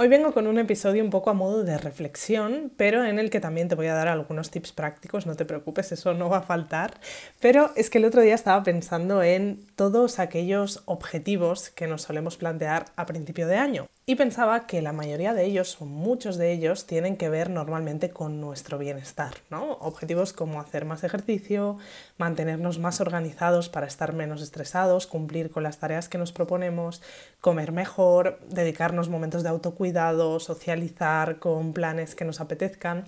Hoy 0.00 0.06
vengo 0.06 0.32
con 0.32 0.46
un 0.46 0.60
episodio 0.60 1.02
un 1.02 1.10
poco 1.10 1.28
a 1.28 1.34
modo 1.34 1.64
de 1.64 1.76
reflexión, 1.76 2.70
pero 2.76 3.04
en 3.04 3.18
el 3.18 3.30
que 3.30 3.40
también 3.40 3.66
te 3.66 3.74
voy 3.74 3.88
a 3.88 3.94
dar 3.94 4.06
algunos 4.06 4.48
tips 4.48 4.70
prácticos, 4.70 5.26
no 5.26 5.34
te 5.34 5.44
preocupes, 5.44 5.90
eso 5.90 6.14
no 6.14 6.28
va 6.28 6.36
a 6.36 6.42
faltar. 6.42 7.00
Pero 7.40 7.72
es 7.74 7.90
que 7.90 7.98
el 7.98 8.04
otro 8.04 8.22
día 8.22 8.36
estaba 8.36 8.62
pensando 8.62 9.24
en 9.24 9.66
todos 9.74 10.20
aquellos 10.20 10.82
objetivos 10.84 11.70
que 11.70 11.88
nos 11.88 12.02
solemos 12.02 12.36
plantear 12.36 12.84
a 12.94 13.06
principio 13.06 13.48
de 13.48 13.56
año. 13.56 13.88
Y 14.08 14.14
pensaba 14.14 14.66
que 14.66 14.80
la 14.80 14.94
mayoría 14.94 15.34
de 15.34 15.44
ellos, 15.44 15.82
o 15.82 15.84
muchos 15.84 16.38
de 16.38 16.50
ellos, 16.50 16.86
tienen 16.86 17.18
que 17.18 17.28
ver 17.28 17.50
normalmente 17.50 18.08
con 18.08 18.40
nuestro 18.40 18.78
bienestar, 18.78 19.34
¿no? 19.50 19.72
Objetivos 19.82 20.32
como 20.32 20.62
hacer 20.62 20.86
más 20.86 21.04
ejercicio, 21.04 21.76
mantenernos 22.16 22.78
más 22.78 23.02
organizados 23.02 23.68
para 23.68 23.86
estar 23.86 24.14
menos 24.14 24.40
estresados, 24.40 25.06
cumplir 25.06 25.50
con 25.50 25.62
las 25.62 25.76
tareas 25.76 26.08
que 26.08 26.16
nos 26.16 26.32
proponemos, 26.32 27.02
comer 27.42 27.70
mejor, 27.70 28.40
dedicarnos 28.48 29.10
momentos 29.10 29.42
de 29.42 29.50
autocuidado, 29.50 30.40
socializar 30.40 31.38
con 31.38 31.74
planes 31.74 32.14
que 32.14 32.24
nos 32.24 32.40
apetezcan. 32.40 33.04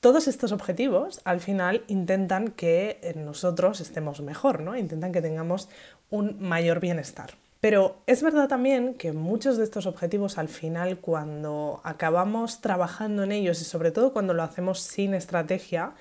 Todos 0.00 0.28
estos 0.28 0.52
objetivos 0.52 1.22
al 1.24 1.40
final 1.40 1.82
intentan 1.86 2.48
que 2.48 3.14
nosotros 3.16 3.80
estemos 3.80 4.20
mejor, 4.20 4.60
¿no? 4.60 4.76
Intentan 4.76 5.12
que 5.12 5.22
tengamos 5.22 5.70
un 6.10 6.36
mayor 6.42 6.80
bienestar. 6.80 7.30
Pero 7.60 7.96
es 8.06 8.22
verdad 8.22 8.48
también 8.48 8.94
que 8.94 9.12
muchos 9.12 9.56
de 9.56 9.64
estos 9.64 9.86
objetivos 9.86 10.38
al 10.38 10.48
final 10.48 10.98
cuando 10.98 11.80
acabamos 11.84 12.60
trabajando 12.60 13.22
en 13.22 13.32
ellos 13.32 13.60
y 13.60 13.64
sobre 13.64 13.90
todo 13.90 14.12
cuando 14.12 14.34
lo 14.34 14.42
hacemos 14.42 14.80
sin 14.80 15.14
estrategia, 15.14 15.94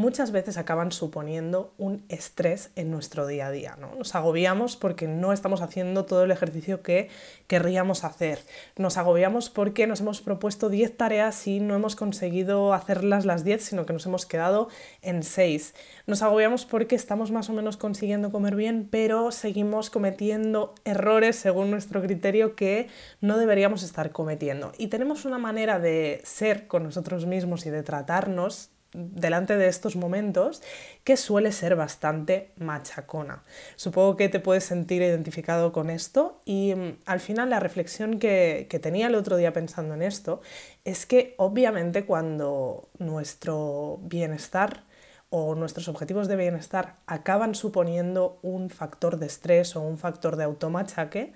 muchas 0.00 0.32
veces 0.32 0.56
acaban 0.56 0.92
suponiendo 0.92 1.74
un 1.76 2.02
estrés 2.08 2.70
en 2.74 2.90
nuestro 2.90 3.26
día 3.26 3.48
a 3.48 3.50
día. 3.50 3.76
¿no? 3.78 3.94
Nos 3.96 4.14
agobiamos 4.14 4.76
porque 4.76 5.06
no 5.06 5.32
estamos 5.32 5.60
haciendo 5.60 6.06
todo 6.06 6.24
el 6.24 6.30
ejercicio 6.30 6.82
que 6.82 7.10
querríamos 7.46 8.02
hacer. 8.02 8.38
Nos 8.76 8.96
agobiamos 8.96 9.50
porque 9.50 9.86
nos 9.86 10.00
hemos 10.00 10.22
propuesto 10.22 10.70
10 10.70 10.96
tareas 10.96 11.46
y 11.46 11.60
no 11.60 11.74
hemos 11.74 11.96
conseguido 11.96 12.72
hacerlas 12.72 13.26
las 13.26 13.44
10, 13.44 13.62
sino 13.62 13.84
que 13.84 13.92
nos 13.92 14.06
hemos 14.06 14.24
quedado 14.24 14.68
en 15.02 15.22
6. 15.22 15.74
Nos 16.06 16.22
agobiamos 16.22 16.64
porque 16.64 16.96
estamos 16.96 17.30
más 17.30 17.50
o 17.50 17.52
menos 17.52 17.76
consiguiendo 17.76 18.32
comer 18.32 18.56
bien, 18.56 18.88
pero 18.90 19.32
seguimos 19.32 19.90
cometiendo 19.90 20.74
errores 20.84 21.36
según 21.36 21.70
nuestro 21.70 22.00
criterio 22.00 22.56
que 22.56 22.88
no 23.20 23.36
deberíamos 23.36 23.82
estar 23.82 24.12
cometiendo. 24.12 24.72
Y 24.78 24.86
tenemos 24.86 25.26
una 25.26 25.38
manera 25.38 25.78
de 25.78 26.22
ser 26.24 26.66
con 26.68 26.84
nosotros 26.84 27.26
mismos 27.26 27.66
y 27.66 27.70
de 27.70 27.82
tratarnos 27.82 28.70
delante 28.92 29.56
de 29.56 29.68
estos 29.68 29.96
momentos 29.96 30.62
que 31.04 31.16
suele 31.16 31.52
ser 31.52 31.76
bastante 31.76 32.52
machacona. 32.56 33.42
Supongo 33.76 34.16
que 34.16 34.28
te 34.28 34.40
puedes 34.40 34.64
sentir 34.64 35.02
identificado 35.02 35.72
con 35.72 35.90
esto 35.90 36.40
y 36.44 36.74
mm, 36.74 36.98
al 37.06 37.20
final 37.20 37.50
la 37.50 37.60
reflexión 37.60 38.18
que, 38.18 38.66
que 38.68 38.78
tenía 38.78 39.06
el 39.06 39.14
otro 39.14 39.36
día 39.36 39.52
pensando 39.52 39.94
en 39.94 40.02
esto 40.02 40.40
es 40.84 41.06
que 41.06 41.34
obviamente 41.38 42.04
cuando 42.04 42.88
nuestro 42.98 43.98
bienestar 44.02 44.84
o 45.30 45.54
nuestros 45.54 45.86
objetivos 45.86 46.26
de 46.26 46.36
bienestar 46.36 46.96
acaban 47.06 47.54
suponiendo 47.54 48.40
un 48.42 48.68
factor 48.68 49.18
de 49.18 49.26
estrés 49.26 49.76
o 49.76 49.80
un 49.80 49.96
factor 49.96 50.36
de 50.36 50.44
automachaque, 50.44 51.32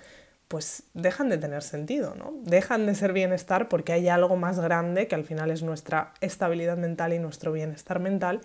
pues 0.54 0.84
dejan 0.94 1.30
de 1.30 1.36
tener 1.36 1.64
sentido, 1.64 2.14
¿no? 2.14 2.32
Dejan 2.44 2.86
de 2.86 2.94
ser 2.94 3.12
bienestar 3.12 3.68
porque 3.68 3.92
hay 3.92 4.06
algo 4.08 4.36
más 4.36 4.60
grande 4.60 5.08
que 5.08 5.16
al 5.16 5.24
final 5.24 5.50
es 5.50 5.64
nuestra 5.64 6.14
estabilidad 6.20 6.76
mental 6.76 7.12
y 7.12 7.18
nuestro 7.18 7.50
bienestar 7.50 7.98
mental 7.98 8.40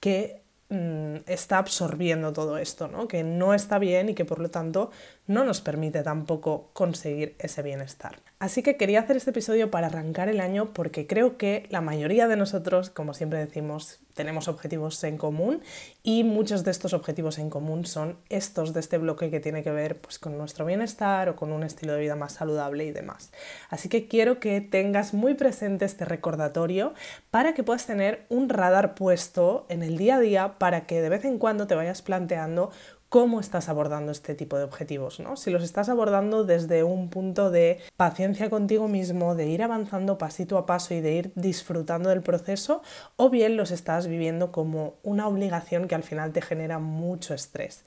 que 0.00 0.40
mm, 0.70 1.16
está 1.26 1.58
absorbiendo 1.58 2.32
todo 2.32 2.56
esto, 2.56 2.88
¿no? 2.88 3.08
Que 3.08 3.24
no 3.24 3.52
está 3.52 3.78
bien 3.78 4.08
y 4.08 4.14
que 4.14 4.24
por 4.24 4.38
lo 4.38 4.48
tanto 4.48 4.90
no 5.26 5.44
nos 5.44 5.60
permite 5.60 6.02
tampoco 6.02 6.70
conseguir 6.72 7.36
ese 7.38 7.60
bienestar. 7.60 8.20
Así 8.38 8.62
que 8.62 8.78
quería 8.78 9.00
hacer 9.00 9.18
este 9.18 9.32
episodio 9.32 9.70
para 9.70 9.88
arrancar 9.88 10.30
el 10.30 10.40
año 10.40 10.72
porque 10.72 11.06
creo 11.06 11.36
que 11.36 11.66
la 11.68 11.82
mayoría 11.82 12.26
de 12.26 12.36
nosotros, 12.36 12.88
como 12.88 13.12
siempre 13.12 13.38
decimos, 13.38 14.00
tenemos 14.14 14.48
objetivos 14.48 15.02
en 15.04 15.16
común 15.16 15.62
y 16.02 16.24
muchos 16.24 16.64
de 16.64 16.70
estos 16.70 16.92
objetivos 16.92 17.38
en 17.38 17.50
común 17.50 17.86
son 17.86 18.18
estos 18.28 18.72
de 18.72 18.80
este 18.80 18.98
bloque 18.98 19.30
que 19.30 19.40
tiene 19.40 19.62
que 19.62 19.70
ver 19.70 19.98
pues, 19.98 20.18
con 20.18 20.36
nuestro 20.36 20.64
bienestar 20.64 21.28
o 21.28 21.36
con 21.36 21.52
un 21.52 21.62
estilo 21.62 21.94
de 21.94 22.00
vida 22.00 22.16
más 22.16 22.32
saludable 22.32 22.84
y 22.84 22.92
demás. 22.92 23.32
Así 23.68 23.88
que 23.88 24.08
quiero 24.08 24.40
que 24.40 24.60
tengas 24.60 25.14
muy 25.14 25.34
presente 25.34 25.84
este 25.84 26.04
recordatorio 26.04 26.94
para 27.30 27.54
que 27.54 27.62
puedas 27.62 27.86
tener 27.86 28.26
un 28.28 28.48
radar 28.48 28.94
puesto 28.94 29.66
en 29.68 29.82
el 29.82 29.96
día 29.96 30.16
a 30.16 30.20
día 30.20 30.58
para 30.58 30.86
que 30.86 31.00
de 31.00 31.08
vez 31.08 31.24
en 31.24 31.38
cuando 31.38 31.66
te 31.66 31.74
vayas 31.74 32.02
planteando 32.02 32.70
cómo 33.10 33.40
estás 33.40 33.68
abordando 33.68 34.12
este 34.12 34.36
tipo 34.36 34.56
de 34.56 34.62
objetivos, 34.62 35.18
¿no? 35.18 35.36
Si 35.36 35.50
los 35.50 35.64
estás 35.64 35.88
abordando 35.88 36.44
desde 36.44 36.84
un 36.84 37.10
punto 37.10 37.50
de 37.50 37.80
paciencia 37.96 38.48
contigo 38.48 38.86
mismo, 38.86 39.34
de 39.34 39.46
ir 39.48 39.64
avanzando 39.64 40.16
pasito 40.16 40.56
a 40.56 40.64
paso 40.64 40.94
y 40.94 41.00
de 41.00 41.14
ir 41.14 41.32
disfrutando 41.34 42.10
del 42.10 42.22
proceso, 42.22 42.82
o 43.16 43.28
bien 43.28 43.56
los 43.56 43.72
estás 43.72 44.06
viviendo 44.06 44.52
como 44.52 44.94
una 45.02 45.26
obligación 45.26 45.88
que 45.88 45.96
al 45.96 46.04
final 46.04 46.32
te 46.32 46.40
genera 46.40 46.78
mucho 46.78 47.34
estrés. 47.34 47.84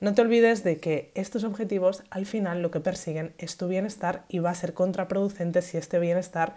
No 0.00 0.14
te 0.14 0.22
olvides 0.22 0.64
de 0.64 0.78
que 0.78 1.12
estos 1.14 1.44
objetivos 1.44 2.02
al 2.08 2.24
final 2.24 2.62
lo 2.62 2.70
que 2.70 2.80
persiguen 2.80 3.34
es 3.36 3.58
tu 3.58 3.68
bienestar 3.68 4.24
y 4.28 4.38
va 4.38 4.50
a 4.50 4.54
ser 4.54 4.72
contraproducente 4.72 5.60
si 5.60 5.76
este 5.76 5.98
bienestar 5.98 6.54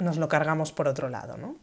nos 0.00 0.16
lo 0.16 0.28
cargamos 0.28 0.72
por 0.72 0.88
otro 0.88 1.08
lado, 1.08 1.36
¿no? 1.36 1.56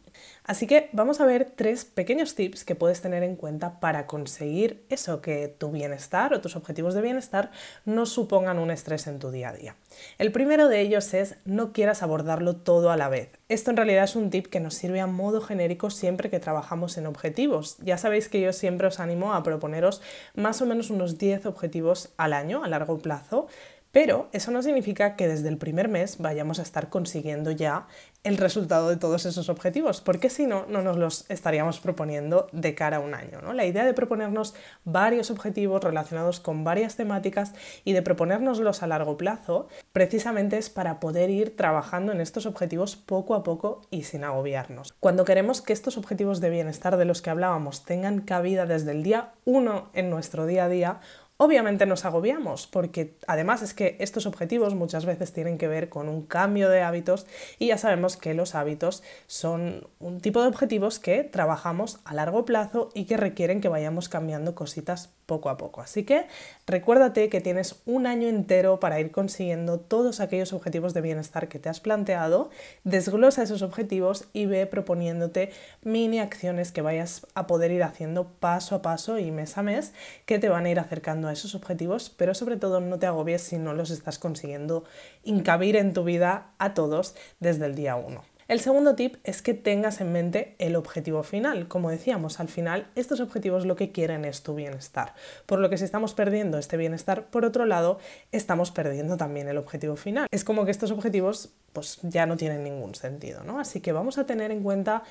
Así 0.44 0.66
que 0.66 0.88
vamos 0.92 1.20
a 1.20 1.26
ver 1.26 1.52
tres 1.54 1.84
pequeños 1.84 2.34
tips 2.34 2.64
que 2.64 2.74
puedes 2.74 3.00
tener 3.00 3.22
en 3.22 3.36
cuenta 3.36 3.80
para 3.80 4.06
conseguir 4.06 4.84
eso, 4.88 5.20
que 5.20 5.48
tu 5.48 5.70
bienestar 5.70 6.32
o 6.32 6.40
tus 6.40 6.56
objetivos 6.56 6.94
de 6.94 7.02
bienestar 7.02 7.50
no 7.84 8.06
supongan 8.06 8.58
un 8.58 8.70
estrés 8.70 9.06
en 9.06 9.18
tu 9.18 9.30
día 9.30 9.50
a 9.50 9.52
día. 9.52 9.76
El 10.18 10.32
primero 10.32 10.68
de 10.68 10.80
ellos 10.80 11.12
es 11.14 11.36
no 11.44 11.72
quieras 11.72 12.02
abordarlo 12.02 12.56
todo 12.56 12.90
a 12.90 12.96
la 12.96 13.08
vez. 13.08 13.30
Esto 13.48 13.70
en 13.70 13.76
realidad 13.76 14.04
es 14.04 14.16
un 14.16 14.30
tip 14.30 14.46
que 14.46 14.60
nos 14.60 14.74
sirve 14.74 15.00
a 15.00 15.06
modo 15.06 15.40
genérico 15.40 15.90
siempre 15.90 16.30
que 16.30 16.40
trabajamos 16.40 16.96
en 16.98 17.06
objetivos. 17.06 17.76
Ya 17.78 17.98
sabéis 17.98 18.28
que 18.28 18.40
yo 18.40 18.52
siempre 18.52 18.86
os 18.86 19.00
animo 19.00 19.34
a 19.34 19.42
proponeros 19.42 20.02
más 20.34 20.62
o 20.62 20.66
menos 20.66 20.90
unos 20.90 21.18
10 21.18 21.46
objetivos 21.46 22.10
al 22.16 22.32
año 22.32 22.64
a 22.64 22.68
largo 22.68 22.98
plazo 22.98 23.48
pero 23.90 24.28
eso 24.32 24.50
no 24.50 24.62
significa 24.62 25.16
que 25.16 25.28
desde 25.28 25.48
el 25.48 25.56
primer 25.56 25.88
mes 25.88 26.18
vayamos 26.18 26.58
a 26.58 26.62
estar 26.62 26.90
consiguiendo 26.90 27.50
ya 27.50 27.86
el 28.24 28.36
resultado 28.36 28.88
de 28.88 28.96
todos 28.96 29.26
esos 29.26 29.48
objetivos, 29.48 30.00
porque 30.00 30.28
si 30.28 30.46
no, 30.46 30.66
no 30.66 30.82
nos 30.82 30.96
los 30.96 31.30
estaríamos 31.30 31.80
proponiendo 31.80 32.48
de 32.52 32.74
cara 32.74 32.98
a 32.98 33.00
un 33.00 33.14
año. 33.14 33.40
¿no? 33.40 33.52
La 33.52 33.64
idea 33.64 33.84
de 33.84 33.94
proponernos 33.94 34.54
varios 34.84 35.30
objetivos 35.30 35.82
relacionados 35.82 36.40
con 36.40 36.64
varias 36.64 36.96
temáticas 36.96 37.54
y 37.84 37.92
de 37.92 38.02
proponérnoslos 38.02 38.82
a 38.82 38.86
largo 38.86 39.16
plazo, 39.16 39.68
precisamente 39.92 40.58
es 40.58 40.68
para 40.68 41.00
poder 41.00 41.30
ir 41.30 41.56
trabajando 41.56 42.12
en 42.12 42.20
estos 42.20 42.46
objetivos 42.46 42.96
poco 42.96 43.34
a 43.34 43.42
poco 43.42 43.82
y 43.90 44.02
sin 44.02 44.24
agobiarnos. 44.24 44.94
Cuando 45.00 45.24
queremos 45.24 45.62
que 45.62 45.72
estos 45.72 45.96
objetivos 45.96 46.40
de 46.40 46.50
bienestar 46.50 46.96
de 46.96 47.04
los 47.04 47.22
que 47.22 47.30
hablábamos 47.30 47.84
tengan 47.84 48.20
cabida 48.20 48.66
desde 48.66 48.92
el 48.92 49.02
día 49.02 49.32
1 49.44 49.90
en 49.94 50.10
nuestro 50.10 50.46
día 50.46 50.64
a 50.64 50.68
día, 50.68 51.00
Obviamente 51.40 51.86
nos 51.86 52.04
agobiamos 52.04 52.66
porque 52.66 53.14
además 53.28 53.62
es 53.62 53.72
que 53.72 53.94
estos 54.00 54.26
objetivos 54.26 54.74
muchas 54.74 55.04
veces 55.04 55.32
tienen 55.32 55.56
que 55.56 55.68
ver 55.68 55.88
con 55.88 56.08
un 56.08 56.22
cambio 56.22 56.68
de 56.68 56.82
hábitos 56.82 57.28
y 57.60 57.68
ya 57.68 57.78
sabemos 57.78 58.16
que 58.16 58.34
los 58.34 58.56
hábitos 58.56 59.04
son 59.28 59.86
un 60.00 60.20
tipo 60.20 60.42
de 60.42 60.48
objetivos 60.48 60.98
que 60.98 61.22
trabajamos 61.22 62.00
a 62.04 62.14
largo 62.14 62.44
plazo 62.44 62.88
y 62.92 63.04
que 63.04 63.16
requieren 63.16 63.60
que 63.60 63.68
vayamos 63.68 64.08
cambiando 64.08 64.56
cositas 64.56 65.10
poco 65.26 65.50
a 65.50 65.58
poco. 65.58 65.82
Así 65.82 66.04
que 66.04 66.26
recuérdate 66.66 67.28
que 67.28 67.40
tienes 67.40 67.76
un 67.84 68.06
año 68.06 68.28
entero 68.28 68.80
para 68.80 68.98
ir 68.98 69.12
consiguiendo 69.12 69.78
todos 69.78 70.18
aquellos 70.20 70.52
objetivos 70.52 70.92
de 70.94 71.02
bienestar 71.02 71.48
que 71.48 71.60
te 71.60 71.68
has 71.68 71.78
planteado, 71.78 72.50
desglosa 72.82 73.42
esos 73.44 73.62
objetivos 73.62 74.24
y 74.32 74.46
ve 74.46 74.66
proponiéndote 74.66 75.52
mini 75.82 76.18
acciones 76.18 76.72
que 76.72 76.82
vayas 76.82 77.26
a 77.34 77.46
poder 77.46 77.70
ir 77.70 77.84
haciendo 77.84 78.26
paso 78.40 78.74
a 78.74 78.82
paso 78.82 79.18
y 79.18 79.30
mes 79.30 79.56
a 79.58 79.62
mes 79.62 79.92
que 80.24 80.38
te 80.38 80.48
van 80.48 80.64
a 80.64 80.70
ir 80.70 80.80
acercando 80.80 81.27
esos 81.32 81.54
objetivos, 81.54 82.10
pero 82.10 82.34
sobre 82.34 82.56
todo 82.56 82.80
no 82.80 82.98
te 82.98 83.06
agobies 83.06 83.42
si 83.42 83.58
no 83.58 83.74
los 83.74 83.90
estás 83.90 84.18
consiguiendo 84.18 84.84
incabir 85.24 85.76
en 85.76 85.92
tu 85.92 86.04
vida 86.04 86.52
a 86.58 86.74
todos 86.74 87.14
desde 87.40 87.66
el 87.66 87.74
día 87.74 87.96
1. 87.96 88.22
El 88.48 88.60
segundo 88.60 88.94
tip 88.94 89.16
es 89.24 89.42
que 89.42 89.52
tengas 89.52 90.00
en 90.00 90.10
mente 90.10 90.56
el 90.58 90.74
objetivo 90.74 91.22
final. 91.22 91.68
Como 91.68 91.90
decíamos, 91.90 92.40
al 92.40 92.48
final 92.48 92.86
estos 92.94 93.20
objetivos 93.20 93.66
lo 93.66 93.76
que 93.76 93.92
quieren 93.92 94.24
es 94.24 94.42
tu 94.42 94.54
bienestar. 94.54 95.14
Por 95.44 95.58
lo 95.58 95.68
que 95.68 95.76
si 95.76 95.84
estamos 95.84 96.14
perdiendo 96.14 96.56
este 96.56 96.78
bienestar, 96.78 97.26
por 97.26 97.44
otro 97.44 97.66
lado, 97.66 97.98
estamos 98.32 98.70
perdiendo 98.70 99.18
también 99.18 99.48
el 99.48 99.58
objetivo 99.58 99.96
final. 99.96 100.28
Es 100.30 100.44
como 100.44 100.64
que 100.64 100.70
estos 100.70 100.90
objetivos 100.90 101.50
pues 101.74 101.98
ya 102.02 102.24
no 102.24 102.38
tienen 102.38 102.64
ningún 102.64 102.94
sentido, 102.94 103.44
¿no? 103.44 103.60
Así 103.60 103.82
que 103.82 103.92
vamos 103.92 104.16
a 104.16 104.24
tener 104.24 104.50
en 104.50 104.62
cuenta 104.62 105.02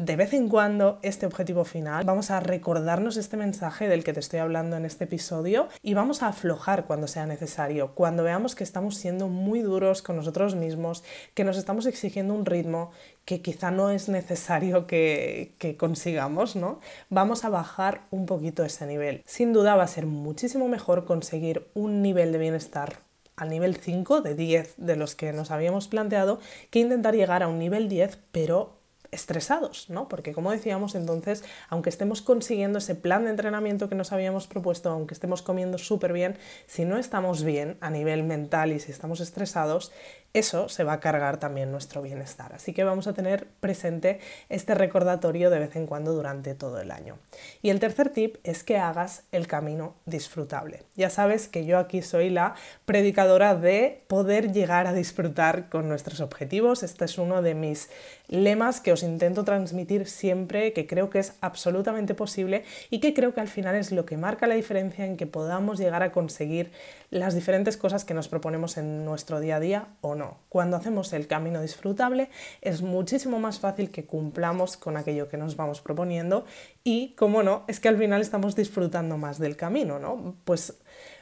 de 0.00 0.16
vez 0.16 0.32
en 0.32 0.48
cuando 0.48 0.98
este 1.02 1.26
objetivo 1.26 1.64
final, 1.64 2.04
vamos 2.04 2.30
a 2.30 2.40
recordarnos 2.40 3.18
este 3.18 3.36
mensaje 3.36 3.86
del 3.86 4.02
que 4.02 4.14
te 4.14 4.20
estoy 4.20 4.38
hablando 4.38 4.78
en 4.78 4.86
este 4.86 5.04
episodio 5.04 5.68
y 5.82 5.92
vamos 5.92 6.22
a 6.22 6.28
aflojar 6.28 6.86
cuando 6.86 7.06
sea 7.06 7.26
necesario, 7.26 7.94
cuando 7.94 8.24
veamos 8.24 8.54
que 8.54 8.64
estamos 8.64 8.96
siendo 8.96 9.28
muy 9.28 9.60
duros 9.60 10.00
con 10.00 10.16
nosotros 10.16 10.54
mismos, 10.54 11.04
que 11.34 11.44
nos 11.44 11.58
estamos 11.58 11.84
exigiendo 11.84 12.32
un 12.32 12.46
ritmo 12.46 12.92
que 13.26 13.42
quizá 13.42 13.70
no 13.70 13.90
es 13.90 14.08
necesario 14.08 14.86
que, 14.86 15.52
consigamos, 15.78 16.56
¿no? 16.56 16.80
Vamos 17.10 17.44
a 17.44 17.50
bajar 17.50 18.00
un 18.10 18.24
poquito 18.24 18.64
ese 18.64 18.86
nivel. 18.86 19.22
Sin 19.26 19.52
duda 19.52 19.74
va 19.74 19.82
a 19.82 19.88
ser 19.88 20.06
muchísimo 20.06 20.66
mejor 20.66 21.04
conseguir 21.04 21.68
un 21.74 22.00
nivel 22.00 22.32
de 22.32 22.38
bienestar 22.38 23.00
al 23.36 23.50
nivel 23.50 23.76
5 23.76 24.22
de 24.22 24.34
10 24.34 24.74
de 24.78 24.96
los 24.96 25.14
que 25.14 25.32
nos 25.34 25.50
habíamos 25.50 25.88
planteado 25.88 26.40
que 26.70 26.78
intentar 26.78 27.14
llegar 27.14 27.42
a 27.42 27.48
un 27.48 27.58
nivel 27.58 27.88
10 27.88 28.18
pero 28.32 28.79
estresados, 29.12 29.90
¿no? 29.90 30.08
Porque 30.08 30.32
como 30.32 30.50
decíamos 30.50 30.94
entonces, 30.94 31.44
aunque 31.68 31.90
estemos 31.90 32.22
consiguiendo 32.22 32.78
ese 32.78 32.94
plan 32.94 33.24
de 33.24 33.30
entrenamiento 33.30 33.88
que 33.88 33.94
nos 33.94 34.12
habíamos 34.12 34.46
propuesto, 34.46 34.90
aunque 34.90 35.14
estemos 35.14 35.42
comiendo 35.42 35.78
súper 35.78 36.12
bien, 36.12 36.36
si 36.66 36.84
no 36.84 36.96
estamos 36.96 37.44
bien 37.44 37.76
a 37.80 37.90
nivel 37.90 38.22
mental 38.22 38.72
y 38.72 38.80
si 38.80 38.90
estamos 38.92 39.20
estresados, 39.20 39.92
eso 40.32 40.68
se 40.68 40.84
va 40.84 40.94
a 40.94 41.00
cargar 41.00 41.38
también 41.38 41.72
nuestro 41.72 42.02
bienestar. 42.02 42.52
Así 42.54 42.72
que 42.72 42.84
vamos 42.84 43.08
a 43.08 43.14
tener 43.14 43.48
presente 43.58 44.20
este 44.48 44.74
recordatorio 44.74 45.50
de 45.50 45.58
vez 45.58 45.74
en 45.74 45.86
cuando 45.86 46.12
durante 46.12 46.54
todo 46.54 46.80
el 46.80 46.92
año. 46.92 47.18
Y 47.62 47.70
el 47.70 47.80
tercer 47.80 48.10
tip 48.10 48.36
es 48.44 48.62
que 48.62 48.78
hagas 48.78 49.24
el 49.32 49.48
camino 49.48 49.94
disfrutable. 50.06 50.84
Ya 50.94 51.10
sabes 51.10 51.48
que 51.48 51.64
yo 51.64 51.78
aquí 51.78 52.00
soy 52.02 52.30
la 52.30 52.54
predicadora 52.84 53.56
de 53.56 54.04
poder 54.06 54.52
llegar 54.52 54.86
a 54.86 54.92
disfrutar 54.92 55.68
con 55.68 55.88
nuestros 55.88 56.20
objetivos. 56.20 56.84
Este 56.84 57.06
es 57.06 57.18
uno 57.18 57.42
de 57.42 57.54
mis 57.54 57.90
lemas 58.28 58.80
que 58.80 58.92
os 58.92 58.99
intento 59.02 59.44
transmitir 59.44 60.06
siempre, 60.06 60.72
que 60.72 60.86
creo 60.86 61.10
que 61.10 61.18
es 61.18 61.34
absolutamente 61.40 62.14
posible 62.14 62.64
y 62.90 63.00
que 63.00 63.14
creo 63.14 63.34
que 63.34 63.40
al 63.40 63.48
final 63.48 63.74
es 63.74 63.92
lo 63.92 64.06
que 64.06 64.16
marca 64.16 64.46
la 64.46 64.54
diferencia 64.54 65.04
en 65.04 65.16
que 65.16 65.26
podamos 65.26 65.78
llegar 65.78 66.02
a 66.02 66.12
conseguir 66.12 66.70
las 67.10 67.34
diferentes 67.34 67.76
cosas 67.76 68.04
que 68.04 68.14
nos 68.14 68.28
proponemos 68.28 68.76
en 68.76 69.04
nuestro 69.04 69.40
día 69.40 69.56
a 69.56 69.60
día 69.60 69.88
o 70.00 70.14
no. 70.14 70.38
Cuando 70.48 70.76
hacemos 70.76 71.12
el 71.12 71.26
camino 71.26 71.60
disfrutable 71.60 72.30
es 72.60 72.82
muchísimo 72.82 73.38
más 73.38 73.58
fácil 73.58 73.90
que 73.90 74.04
cumplamos 74.04 74.76
con 74.76 74.96
aquello 74.96 75.28
que 75.28 75.36
nos 75.36 75.56
vamos 75.56 75.80
proponiendo 75.80 76.44
y, 76.84 77.14
como 77.14 77.42
no, 77.42 77.64
es 77.68 77.80
que 77.80 77.88
al 77.88 77.98
final 77.98 78.20
estamos 78.20 78.56
disfrutando 78.56 79.16
más 79.18 79.38
del 79.38 79.56
camino, 79.56 79.98
¿no? 79.98 80.36
Pues 80.44 80.78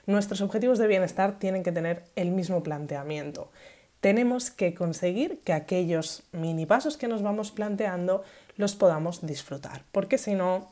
nuestros 0.06 0.40
objetivos 0.40 0.78
de 0.78 0.86
bienestar 0.86 1.38
tienen 1.38 1.62
que 1.62 1.72
tener 1.72 2.04
el 2.16 2.30
mismo 2.30 2.62
planteamiento. 2.62 3.50
Tenemos 4.00 4.50
que 4.50 4.74
conseguir 4.74 5.40
que 5.40 5.52
aquellos 5.52 6.22
mini 6.32 6.66
pasos 6.66 6.96
que 6.96 7.08
nos 7.08 7.22
vamos 7.22 7.50
planteando 7.50 8.22
los 8.56 8.74
podamos 8.74 9.26
disfrutar, 9.26 9.82
porque 9.92 10.18
si 10.18 10.34
no, 10.34 10.68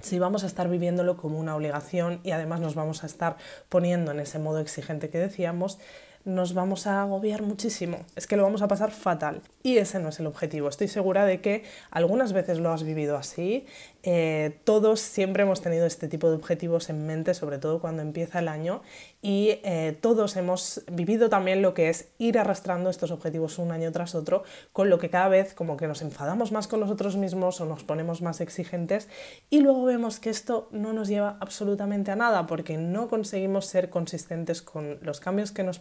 si 0.00 0.18
vamos 0.18 0.44
a 0.44 0.46
estar 0.46 0.68
viviéndolo 0.68 1.16
como 1.16 1.38
una 1.38 1.56
obligación 1.56 2.20
y 2.22 2.32
además 2.32 2.60
nos 2.60 2.74
vamos 2.74 3.02
a 3.02 3.06
estar 3.06 3.36
poniendo 3.68 4.10
en 4.10 4.20
ese 4.20 4.38
modo 4.38 4.58
exigente 4.60 5.10
que 5.10 5.18
decíamos, 5.18 5.78
nos 6.24 6.54
vamos 6.54 6.86
a 6.86 7.02
agobiar 7.02 7.42
muchísimo, 7.42 7.98
es 8.16 8.26
que 8.26 8.36
lo 8.36 8.42
vamos 8.42 8.62
a 8.62 8.68
pasar 8.68 8.90
fatal. 8.90 9.42
Y 9.62 9.78
ese 9.78 9.98
no 9.98 10.08
es 10.08 10.20
el 10.20 10.26
objetivo. 10.26 10.68
Estoy 10.68 10.88
segura 10.88 11.24
de 11.26 11.40
que 11.40 11.64
algunas 11.90 12.32
veces 12.32 12.58
lo 12.58 12.72
has 12.72 12.82
vivido 12.82 13.16
así. 13.16 13.66
Eh, 14.02 14.58
todos 14.64 15.00
siempre 15.00 15.42
hemos 15.42 15.60
tenido 15.60 15.84
este 15.84 16.08
tipo 16.08 16.30
de 16.30 16.36
objetivos 16.36 16.88
en 16.88 17.06
mente, 17.06 17.34
sobre 17.34 17.58
todo 17.58 17.80
cuando 17.80 18.00
empieza 18.00 18.38
el 18.38 18.48
año, 18.48 18.80
y 19.20 19.58
eh, 19.62 19.98
todos 20.00 20.36
hemos 20.36 20.82
vivido 20.90 21.28
también 21.28 21.60
lo 21.60 21.74
que 21.74 21.90
es 21.90 22.08
ir 22.16 22.38
arrastrando 22.38 22.88
estos 22.88 23.10
objetivos 23.10 23.58
un 23.58 23.72
año 23.72 23.92
tras 23.92 24.14
otro, 24.14 24.44
con 24.72 24.88
lo 24.88 24.98
que 24.98 25.10
cada 25.10 25.28
vez 25.28 25.52
como 25.54 25.76
que 25.76 25.86
nos 25.86 26.00
enfadamos 26.00 26.52
más 26.52 26.68
con 26.68 26.80
nosotros 26.80 27.16
mismos 27.16 27.60
o 27.60 27.66
nos 27.66 27.84
ponemos 27.84 28.22
más 28.22 28.40
exigentes 28.40 29.08
y 29.50 29.60
luego 29.60 29.84
vemos 29.84 30.20
que 30.20 30.30
esto 30.30 30.68
no 30.70 30.92
nos 30.92 31.08
lleva 31.08 31.36
absolutamente 31.40 32.10
a 32.10 32.16
nada 32.16 32.46
porque 32.46 32.78
no 32.78 33.08
conseguimos 33.08 33.66
ser 33.66 33.90
consistentes 33.90 34.62
con 34.62 34.98
los 35.02 35.20
cambios 35.20 35.52
que 35.52 35.62
nos 35.62 35.78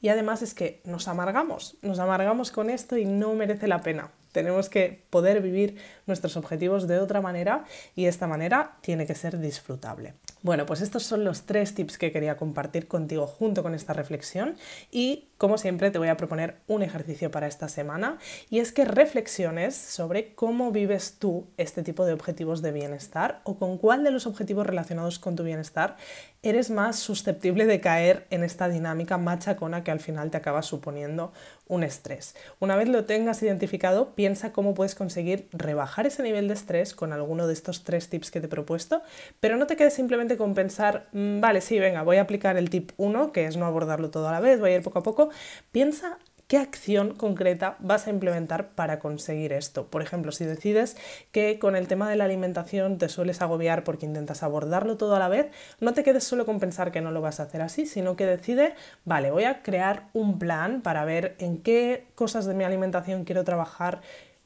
y 0.00 0.08
además 0.08 0.42
es 0.42 0.54
que 0.54 0.80
nos 0.84 1.08
amargamos, 1.08 1.76
nos 1.82 1.98
amargamos 1.98 2.50
con 2.50 2.70
esto 2.70 2.96
y 2.96 3.04
no 3.04 3.34
merece 3.34 3.68
la 3.68 3.82
pena. 3.82 4.10
Tenemos 4.32 4.70
que 4.70 5.04
poder 5.10 5.42
vivir 5.42 5.76
nuestros 6.06 6.36
objetivos 6.38 6.88
de 6.88 6.98
otra 6.98 7.20
manera 7.20 7.64
y 7.94 8.06
esta 8.06 8.26
manera 8.26 8.78
tiene 8.80 9.06
que 9.06 9.14
ser 9.14 9.38
disfrutable. 9.38 10.14
Bueno, 10.42 10.66
pues 10.66 10.80
estos 10.80 11.04
son 11.04 11.22
los 11.22 11.42
tres 11.42 11.74
tips 11.74 11.98
que 11.98 12.10
quería 12.10 12.36
compartir 12.36 12.88
contigo 12.88 13.26
junto 13.26 13.62
con 13.62 13.74
esta 13.74 13.92
reflexión 13.92 14.56
y 14.90 15.28
como 15.38 15.58
siempre 15.58 15.90
te 15.90 15.98
voy 15.98 16.08
a 16.08 16.16
proponer 16.16 16.56
un 16.66 16.82
ejercicio 16.82 17.30
para 17.30 17.46
esta 17.46 17.68
semana 17.68 18.18
y 18.50 18.58
es 18.58 18.72
que 18.72 18.84
reflexiones 18.84 19.76
sobre 19.76 20.34
cómo 20.34 20.72
vives 20.72 21.16
tú 21.18 21.46
este 21.58 21.82
tipo 21.82 22.06
de 22.06 22.12
objetivos 22.12 22.62
de 22.62 22.72
bienestar 22.72 23.40
o 23.44 23.58
con 23.58 23.78
cuál 23.78 24.02
de 24.02 24.10
los 24.10 24.26
objetivos 24.26 24.66
relacionados 24.66 25.18
con 25.18 25.36
tu 25.36 25.44
bienestar 25.44 25.96
eres 26.42 26.70
más 26.70 26.98
susceptible 26.98 27.66
de 27.66 27.80
caer 27.80 28.26
en 28.30 28.42
esta 28.42 28.68
dinámica 28.68 29.16
machacona 29.16 29.84
que 29.84 29.92
al 29.92 30.00
final 30.00 30.30
te 30.30 30.36
acaba 30.36 30.62
suponiendo 30.62 31.32
un 31.68 31.84
estrés. 31.84 32.34
Una 32.58 32.74
vez 32.74 32.88
lo 32.88 33.04
tengas 33.04 33.42
identificado, 33.42 34.14
piensa 34.14 34.52
cómo 34.52 34.74
puedes 34.74 34.96
conseguir 34.96 35.48
rebajar 35.52 36.06
ese 36.06 36.22
nivel 36.24 36.48
de 36.48 36.54
estrés 36.54 36.94
con 36.94 37.12
alguno 37.12 37.46
de 37.46 37.52
estos 37.52 37.84
tres 37.84 38.08
tips 38.08 38.32
que 38.32 38.40
te 38.40 38.46
he 38.46 38.48
propuesto, 38.48 39.02
pero 39.38 39.56
no 39.56 39.68
te 39.68 39.76
quedes 39.76 39.94
simplemente 39.94 40.36
con 40.36 40.54
pensar, 40.54 41.06
mm, 41.12 41.40
vale, 41.40 41.60
sí, 41.60 41.78
venga, 41.78 42.02
voy 42.02 42.16
a 42.16 42.22
aplicar 42.22 42.56
el 42.56 42.70
tip 42.70 42.90
1, 42.96 43.32
que 43.32 43.46
es 43.46 43.56
no 43.56 43.64
abordarlo 43.64 44.10
todo 44.10 44.28
a 44.28 44.32
la 44.32 44.40
vez, 44.40 44.58
voy 44.58 44.70
a 44.70 44.76
ir 44.76 44.82
poco 44.82 44.98
a 44.98 45.02
poco. 45.04 45.30
Piensa 45.70 46.18
¿Qué 46.52 46.58
acción 46.58 47.14
concreta 47.14 47.76
vas 47.78 48.06
a 48.06 48.10
implementar 48.10 48.72
para 48.74 48.98
conseguir 48.98 49.54
esto? 49.54 49.86
Por 49.86 50.02
ejemplo, 50.02 50.32
si 50.32 50.44
decides 50.44 50.98
que 51.30 51.58
con 51.58 51.76
el 51.76 51.88
tema 51.88 52.10
de 52.10 52.16
la 52.16 52.24
alimentación 52.24 52.98
te 52.98 53.08
sueles 53.08 53.40
agobiar 53.40 53.84
porque 53.84 54.04
intentas 54.04 54.42
abordarlo 54.42 54.98
todo 54.98 55.16
a 55.16 55.18
la 55.18 55.30
vez, 55.30 55.46
no 55.80 55.94
te 55.94 56.04
quedes 56.04 56.24
solo 56.24 56.44
con 56.44 56.60
pensar 56.60 56.92
que 56.92 57.00
no 57.00 57.10
lo 57.10 57.22
vas 57.22 57.40
a 57.40 57.44
hacer 57.44 57.62
así, 57.62 57.86
sino 57.86 58.16
que 58.16 58.26
decide, 58.26 58.74
vale, 59.06 59.30
voy 59.30 59.44
a 59.44 59.62
crear 59.62 60.08
un 60.12 60.38
plan 60.38 60.82
para 60.82 61.06
ver 61.06 61.36
en 61.38 61.56
qué 61.56 62.04
cosas 62.16 62.44
de 62.44 62.52
mi 62.52 62.64
alimentación 62.64 63.24
quiero 63.24 63.44
trabajar 63.44 64.02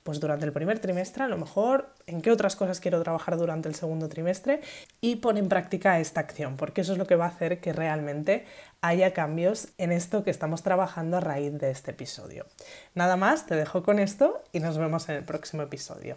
pues 0.07 0.21
durante 0.21 0.47
el 0.47 0.53
primer 0.53 0.79
trimestre, 0.79 1.25
a 1.25 1.29
lo 1.29 1.37
mejor 1.37 1.91
en 2.07 2.23
qué 2.23 2.31
otras 2.31 2.55
cosas 2.55 2.79
quiero 2.79 3.03
trabajar 3.03 3.37
durante 3.37 3.69
el 3.69 3.75
segundo 3.75 4.09
trimestre 4.09 4.61
y 5.01 5.17
pon 5.17 5.37
en 5.37 5.49
práctica 5.49 5.99
esta 5.99 6.21
acción, 6.21 6.57
porque 6.57 6.83
eso 6.83 6.93
es 6.93 6.99
lo 6.99 7.07
que 7.07 7.17
va 7.17 7.25
a 7.25 7.29
hacer 7.29 7.61
que 7.61 7.73
realmente 7.73 8.47
haya 8.81 9.13
cambios 9.13 9.69
en 9.79 9.91
esto 9.91 10.23
que 10.23 10.31
estamos 10.31 10.63
trabajando 10.63 11.17
a 11.17 11.21
raíz 11.21 11.59
de 11.59 11.73
este 11.73 11.91
episodio. 11.91 12.47
Nada 12.95 13.17
más, 13.17 13.47
te 13.47 13.57
dejo 13.57 13.83
con 13.83 13.99
esto 13.99 14.43
y 14.53 14.61
nos 14.61 14.79
vemos 14.79 15.09
en 15.09 15.17
el 15.17 15.25
próximo 15.25 15.63
episodio. 15.63 16.17